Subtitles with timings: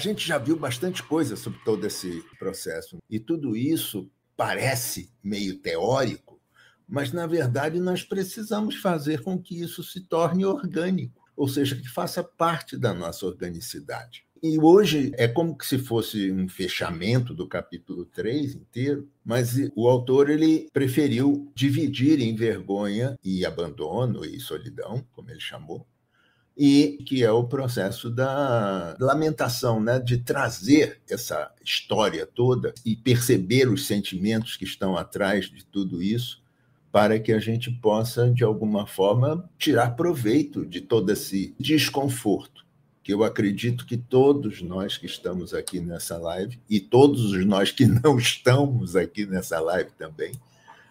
[0.00, 2.96] A gente já viu bastante coisa sobre todo esse processo.
[3.10, 6.40] E tudo isso parece meio teórico,
[6.88, 11.86] mas, na verdade, nós precisamos fazer com que isso se torne orgânico, ou seja, que
[11.86, 14.24] faça parte da nossa organicidade.
[14.42, 20.30] E hoje é como se fosse um fechamento do capítulo 3 inteiro, mas o autor
[20.30, 25.86] ele preferiu dividir em vergonha e abandono e solidão, como ele chamou,
[26.62, 29.98] e que é o processo da lamentação, né?
[29.98, 36.42] de trazer essa história toda e perceber os sentimentos que estão atrás de tudo isso,
[36.92, 42.60] para que a gente possa, de alguma forma, tirar proveito de todo esse desconforto
[43.02, 47.72] que eu acredito que todos nós que estamos aqui nessa live, e todos os nós
[47.72, 50.32] que não estamos aqui nessa live também,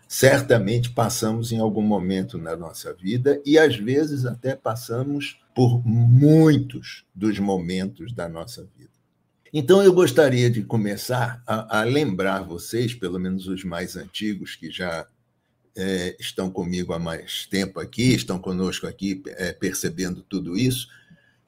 [0.10, 7.06] certamente passamos em algum momento na nossa vida e às vezes até passamos por muitos
[7.14, 8.90] dos momentos da nossa vida.
[9.54, 14.72] Então eu gostaria de começar a, a lembrar vocês, pelo menos os mais antigos que
[14.72, 15.06] já
[15.78, 20.88] é, estão comigo há mais tempo aqui, estão conosco aqui é, percebendo tudo isso,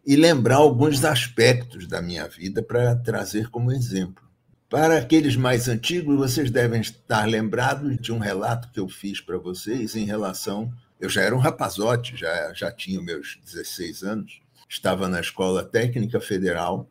[0.05, 4.30] e lembrar alguns aspectos da minha vida para trazer como exemplo.
[4.71, 9.37] Para aqueles mais antigos, vocês devem estar lembrados de um relato que eu fiz para
[9.37, 10.71] vocês em relação.
[10.97, 16.21] Eu já era um rapazote, já, já tinha meus 16 anos, estava na Escola Técnica
[16.21, 16.89] Federal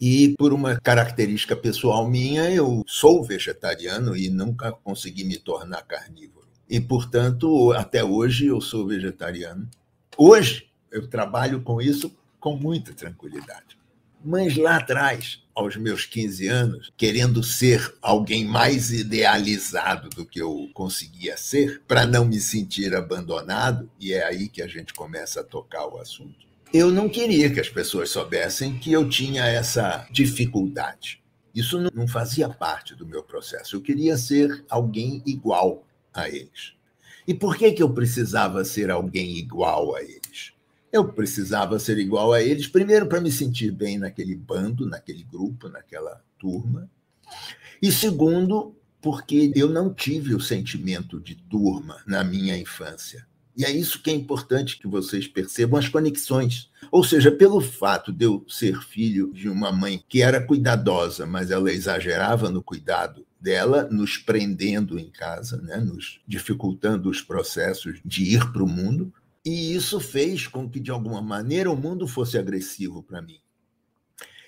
[0.00, 6.46] e, por uma característica pessoal minha, eu sou vegetariano e nunca consegui me tornar carnívoro.
[6.70, 9.68] E, portanto, até hoje eu sou vegetariano.
[10.16, 13.76] Hoje eu trabalho com isso com muita tranquilidade.
[14.24, 20.68] Mas lá atrás, aos meus 15 anos, querendo ser alguém mais idealizado do que eu
[20.74, 25.44] conseguia ser, para não me sentir abandonado, e é aí que a gente começa a
[25.44, 26.46] tocar o assunto.
[26.74, 31.22] Eu não queria que as pessoas soubessem que eu tinha essa dificuldade.
[31.54, 33.76] Isso não fazia parte do meu processo.
[33.76, 36.74] Eu queria ser alguém igual a eles.
[37.26, 40.52] E por que, que eu precisava ser alguém igual a eles?
[40.92, 45.68] Eu precisava ser igual a eles, primeiro para me sentir bem naquele bando, naquele grupo,
[45.68, 46.88] naquela turma,
[47.80, 53.26] e segundo, porque eu não tive o sentimento de turma na minha infância.
[53.56, 56.70] E é isso que é importante que vocês percebam as conexões.
[56.90, 61.50] Ou seja, pelo fato de eu ser filho de uma mãe que era cuidadosa, mas
[61.50, 68.24] ela exagerava no cuidado dela, nos prendendo em casa, né, nos dificultando os processos de
[68.24, 69.12] ir para o mundo,
[69.46, 73.38] e isso fez com que, de alguma maneira, o mundo fosse agressivo para mim.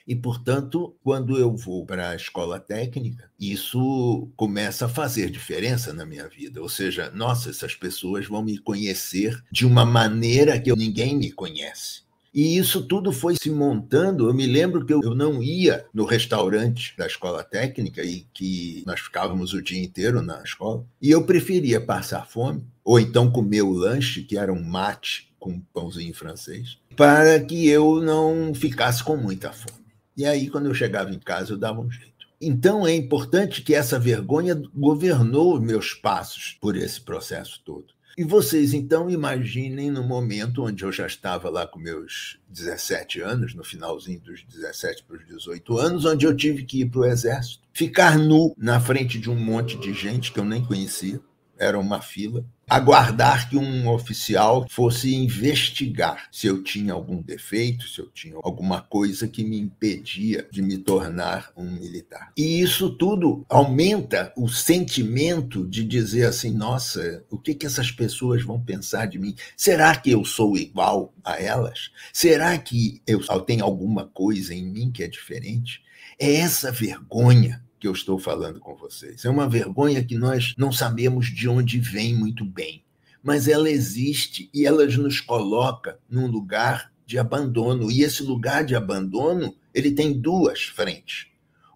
[0.05, 6.05] E, portanto, quando eu vou para a escola técnica, isso começa a fazer diferença na
[6.05, 6.61] minha vida.
[6.61, 12.03] Ou seja, nossa, essas pessoas vão me conhecer de uma maneira que ninguém me conhece.
[12.33, 14.28] E isso tudo foi se montando.
[14.28, 19.00] Eu me lembro que eu não ia no restaurante da escola técnica e que nós
[19.00, 20.84] ficávamos o dia inteiro na escola.
[21.00, 25.61] E eu preferia passar fome ou então comer o lanche, que era um mate com
[25.72, 29.87] pãozinho francês, para que eu não ficasse com muita fome.
[30.17, 32.27] E aí, quando eu chegava em casa, eu dava um jeito.
[32.41, 37.87] Então, é importante que essa vergonha governou meus passos por esse processo todo.
[38.19, 43.55] E vocês, então, imaginem no momento onde eu já estava lá com meus 17 anos,
[43.55, 47.05] no finalzinho dos 17 para os 18 anos, onde eu tive que ir para o
[47.05, 51.21] exército, ficar nu na frente de um monte de gente que eu nem conhecia,
[51.59, 57.99] era uma fila, aguardar que um oficial fosse investigar se eu tinha algum defeito, se
[58.01, 62.33] eu tinha alguma coisa que me impedia de me tornar um militar.
[62.37, 68.43] E isso tudo aumenta o sentimento de dizer assim: nossa, o que, que essas pessoas
[68.43, 69.35] vão pensar de mim?
[69.57, 71.91] Será que eu sou igual a elas?
[72.13, 75.83] Será que eu tenho alguma coisa em mim que é diferente?
[76.21, 79.25] É essa vergonha que eu estou falando com vocês.
[79.25, 82.83] É uma vergonha que nós não sabemos de onde vem muito bem,
[83.22, 87.91] mas ela existe e ela nos coloca num lugar de abandono.
[87.91, 91.26] E esse lugar de abandono, ele tem duas frentes.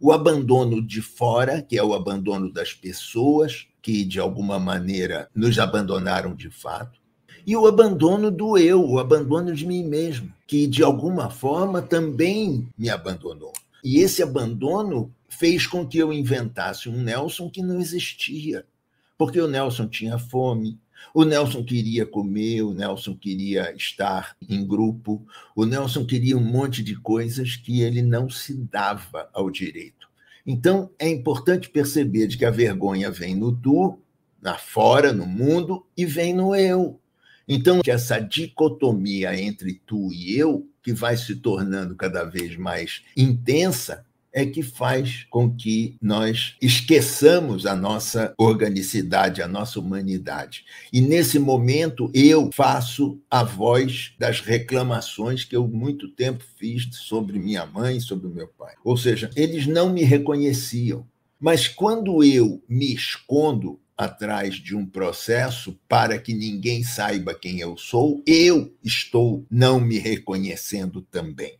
[0.00, 5.58] O abandono de fora, que é o abandono das pessoas que de alguma maneira nos
[5.58, 7.00] abandonaram de fato,
[7.44, 12.68] e o abandono do eu, o abandono de mim mesmo, que de alguma forma também
[12.78, 13.52] me abandonou.
[13.82, 18.66] E esse abandono fez com que eu inventasse um Nelson que não existia.
[19.16, 20.78] Porque o Nelson tinha fome,
[21.14, 25.26] o Nelson queria comer, o Nelson queria estar em grupo,
[25.56, 30.08] o Nelson queria um monte de coisas que ele não se dava ao direito.
[30.46, 33.98] Então, é importante perceber de que a vergonha vem no tu,
[34.40, 37.00] na fora, no mundo, e vem no eu.
[37.48, 44.04] Então, essa dicotomia entre tu e eu que vai se tornando cada vez mais intensa,
[44.32, 50.64] é que faz com que nós esqueçamos a nossa organicidade, a nossa humanidade.
[50.92, 57.38] E nesse momento eu faço a voz das reclamações que eu muito tempo fiz sobre
[57.38, 58.74] minha mãe, sobre meu pai.
[58.84, 61.06] Ou seja, eles não me reconheciam.
[61.38, 67.76] Mas quando eu me escondo atrás de um processo para que ninguém saiba quem eu
[67.76, 71.58] sou, eu estou não me reconhecendo também.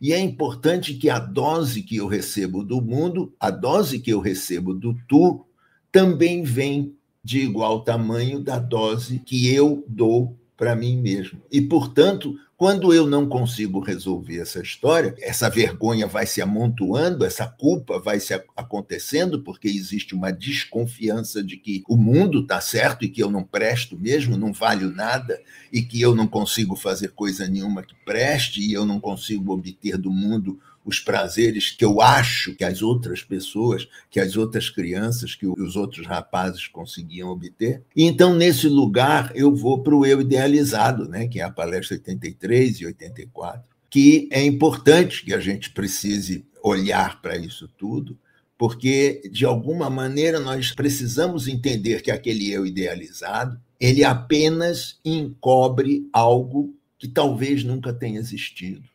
[0.00, 4.20] E é importante que a dose que eu recebo do mundo, a dose que eu
[4.20, 5.44] recebo do tu,
[5.90, 11.40] também vem de igual tamanho da dose que eu dou para mim mesmo.
[11.52, 17.46] E, portanto, quando eu não consigo resolver essa história, essa vergonha vai se amontoando, essa
[17.46, 23.08] culpa vai se acontecendo, porque existe uma desconfiança de que o mundo está certo e
[23.08, 25.40] que eu não presto mesmo, não valho nada,
[25.72, 29.96] e que eu não consigo fazer coisa nenhuma que preste, e eu não consigo obter
[29.96, 30.58] do mundo
[30.88, 35.76] os prazeres que eu acho que as outras pessoas, que as outras crianças, que os
[35.76, 37.82] outros rapazes conseguiam obter.
[37.94, 41.98] E então, nesse lugar, eu vou para o eu idealizado, né, que é a palestra
[41.98, 48.18] 83 e 84, que é importante que a gente precise olhar para isso tudo,
[48.56, 56.74] porque, de alguma maneira, nós precisamos entender que aquele eu idealizado, ele apenas encobre algo
[56.98, 58.88] que talvez nunca tenha existido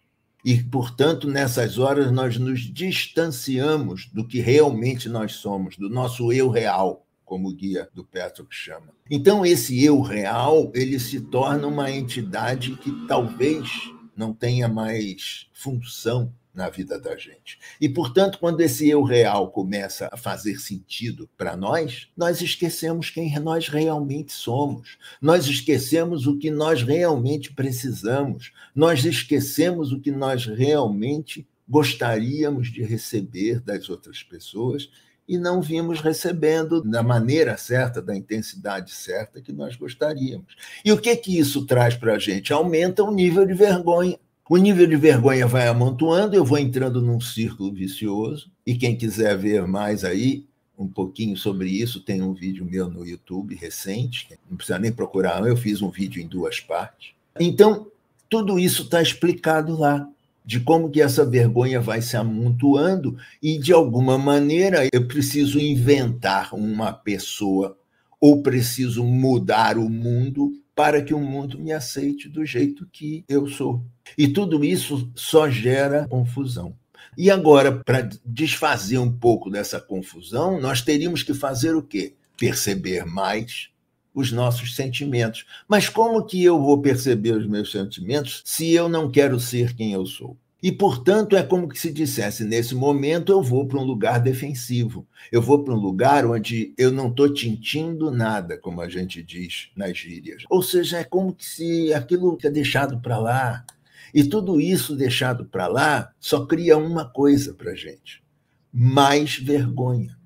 [0.44, 6.50] e, portanto, nessas horas nós nos distanciamos do que realmente nós somos, do nosso eu
[6.50, 8.90] real, como o guia do Petro chama.
[9.10, 13.70] Então, esse eu real, ele se torna uma entidade que talvez
[14.16, 17.60] não tenha mais função na vida da gente.
[17.82, 23.34] E, portanto, quando esse eu real começa a fazer sentido para nós, nós esquecemos quem
[23.40, 24.98] nós realmente somos.
[25.22, 28.52] Nós esquecemos o que nós realmente precisamos.
[28.76, 34.90] Nós esquecemos o que nós realmente gostaríamos de receber das outras pessoas
[35.28, 40.56] e não vimos recebendo da maneira certa, da intensidade certa que nós gostaríamos.
[40.84, 42.52] E o que que isso traz para a gente?
[42.52, 44.20] Aumenta o nível de vergonha.
[44.50, 48.52] O nível de vergonha vai amontoando, eu vou entrando num círculo vicioso.
[48.66, 50.46] E quem quiser ver mais aí,
[50.78, 55.46] um pouquinho sobre isso, tem um vídeo meu no YouTube recente, não precisa nem procurar,
[55.48, 57.12] eu fiz um vídeo em duas partes.
[57.40, 57.88] Então,
[58.30, 60.10] tudo isso está explicado lá,
[60.46, 66.54] de como que essa vergonha vai se amontoando e, de alguma maneira, eu preciso inventar
[66.54, 67.78] uma pessoa
[68.20, 73.48] ou preciso mudar o mundo para que o mundo me aceite do jeito que eu
[73.48, 73.84] sou.
[74.18, 76.76] E tudo isso só gera confusão.
[77.18, 82.16] E agora, para desfazer um pouco dessa confusão, nós teríamos que fazer o quê?
[82.38, 83.70] Perceber mais
[84.14, 85.46] os nossos sentimentos.
[85.68, 89.94] Mas como que eu vou perceber os meus sentimentos se eu não quero ser quem
[89.94, 90.38] eu sou?
[90.64, 95.06] E, portanto, é como que se dissesse: nesse momento eu vou para um lugar defensivo,
[95.30, 99.70] eu vou para um lugar onde eu não estou tintindo nada, como a gente diz
[99.76, 100.44] nas gírias.
[100.50, 103.66] Ou seja, é como que se aquilo é deixado para lá.
[104.14, 108.24] E tudo isso deixado para lá só cria uma coisa para a gente:
[108.72, 110.18] mais vergonha.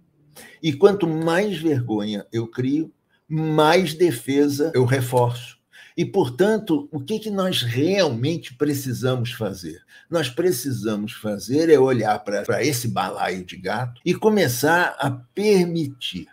[0.62, 2.94] E quanto mais vergonha eu crio,
[3.28, 5.57] mais defesa eu reforço.
[5.98, 9.82] E, portanto, o que, que nós realmente precisamos fazer?
[10.08, 16.28] Nós precisamos fazer é olhar para esse balaio de gato e começar a permitir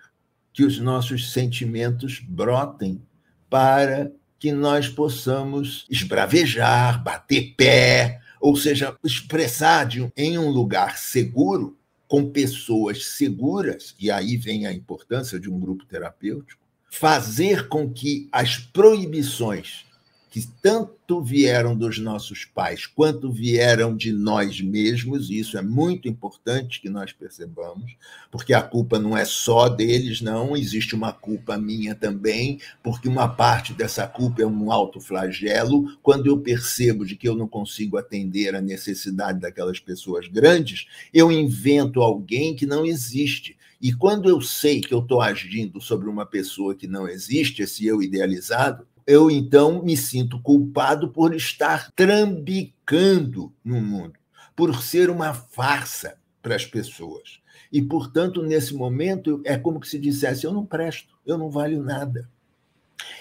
[0.53, 3.01] que os nossos sentimentos brotem
[3.49, 11.79] para que nós possamos esbravejar, bater pé, ou seja, expressar de, em um lugar seguro,
[12.07, 16.64] com pessoas seguras, e aí vem a importância de um grupo terapêutico,
[16.99, 19.85] fazer com que as proibições
[20.31, 26.09] que tanto vieram dos nossos pais quanto vieram de nós mesmos, e isso é muito
[26.09, 27.97] importante que nós percebamos,
[28.31, 33.29] porque a culpa não é só deles, não, existe uma culpa minha também, porque uma
[33.29, 35.97] parte dessa culpa é um autoflagelo.
[36.03, 41.31] Quando eu percebo de que eu não consigo atender a necessidade daquelas pessoas grandes, eu
[41.31, 43.57] invento alguém que não existe.
[43.85, 47.85] E quando eu sei que eu estou agindo sobre uma pessoa que não existe, esse
[47.85, 54.15] eu idealizado, eu então me sinto culpado por estar trambicando no mundo,
[54.57, 57.41] por ser uma farsa para as pessoas.
[57.71, 62.27] E, portanto, nesse momento, é como se dissesse: eu não presto, eu não valho nada.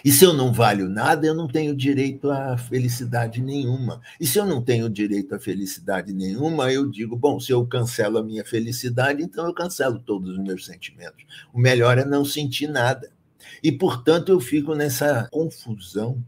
[0.03, 4.01] E se eu não valho nada, eu não tenho direito à felicidade nenhuma.
[4.19, 8.17] E se eu não tenho direito à felicidade nenhuma, eu digo: bom, se eu cancelo
[8.17, 11.25] a minha felicidade, então eu cancelo todos os meus sentimentos.
[11.53, 13.11] O melhor é não sentir nada.
[13.61, 16.23] E, portanto, eu fico nessa confusão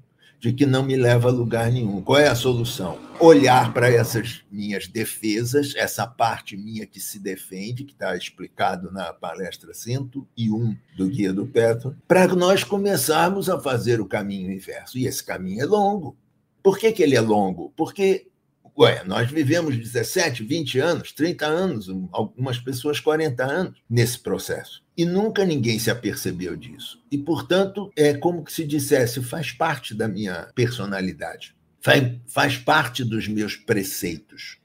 [0.45, 2.03] de que não me leva a lugar nenhum.
[2.03, 2.99] Qual é a solução?
[3.19, 9.11] Olhar para essas minhas defesas, essa parte minha que se defende, que está explicado na
[9.11, 14.99] palestra 101 do Guia do Petro, para nós começarmos a fazer o caminho inverso.
[14.99, 16.15] E esse caminho é longo.
[16.61, 17.73] Por que, que ele é longo?
[17.75, 18.27] Porque
[18.77, 24.83] Ué, nós vivemos 17, 20 anos, 30 anos, algumas pessoas 40 anos nesse processo.
[24.97, 27.01] E nunca ninguém se apercebeu disso.
[27.09, 33.05] E, portanto, é como que se dissesse, faz parte da minha personalidade, faz, faz parte
[33.05, 34.57] dos meus preceitos.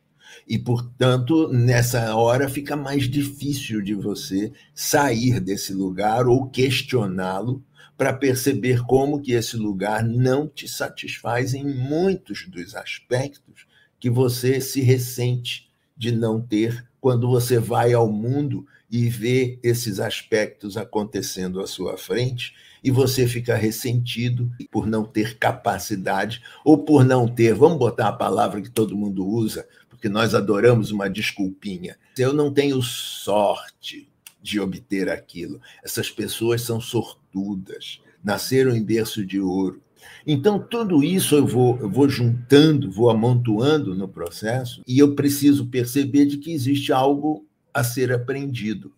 [0.47, 7.65] E, portanto, nessa hora fica mais difícil de você sair desse lugar ou questioná-lo
[7.97, 13.70] para perceber como que esse lugar não te satisfaz em muitos dos aspectos
[14.01, 20.01] que você se ressente de não ter quando você vai ao mundo e vê esses
[20.01, 27.05] aspectos acontecendo à sua frente e você fica ressentido por não ter capacidade ou por
[27.05, 31.97] não ter, vamos botar a palavra que todo mundo usa, porque nós adoramos uma desculpinha.
[32.19, 34.09] Eu não tenho sorte
[34.43, 35.61] de obter aquilo.
[35.85, 39.83] Essas pessoas são sortudas, nasceram em berço de ouro.
[40.27, 45.67] Então, tudo isso eu vou, eu vou juntando, vou amontoando no processo, e eu preciso
[45.67, 48.93] perceber de que existe algo a ser aprendido.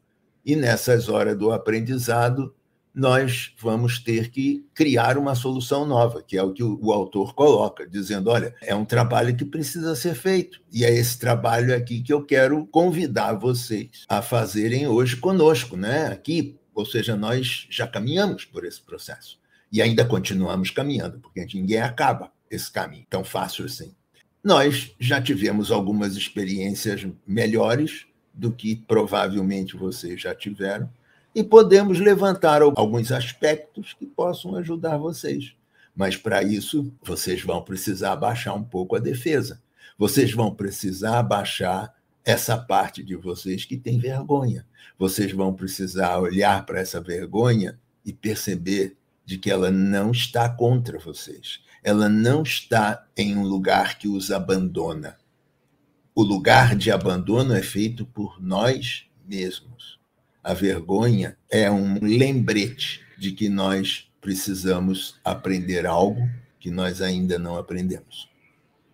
[0.45, 2.53] E nessas horas do aprendizado,
[2.95, 7.87] nós vamos ter que criar uma solução nova, que é o que o, autor coloca,
[7.87, 10.61] dizendo: olha, é um trabalho que precisa ser feito.
[10.71, 16.07] E é esse trabalho aqui que eu quero convidar vocês a fazerem hoje conosco, né?
[16.09, 19.42] Aqui, ou seja, nós já caminhamos por esse processo.
[19.73, 23.95] E ainda continuamos caminhando, porque ninguém acaba esse caminho tão fácil assim.
[24.45, 30.91] Nós já tivemos algumas experiências melhores do que provavelmente vocês já tiveram,
[31.35, 35.55] e podemos levantar alguns aspectos que possam ajudar vocês.
[35.95, 39.63] Mas para isso, vocês vão precisar baixar um pouco a defesa.
[39.97, 44.67] Vocês vão precisar baixar essa parte de vocês que tem vergonha.
[44.99, 50.99] Vocês vão precisar olhar para essa vergonha e perceber de que ela não está contra
[50.99, 51.61] vocês.
[51.83, 55.17] Ela não está em um lugar que os abandona.
[56.15, 59.99] O lugar de abandono é feito por nós mesmos.
[60.43, 67.57] A vergonha é um lembrete de que nós precisamos aprender algo que nós ainda não
[67.57, 68.32] aprendemos.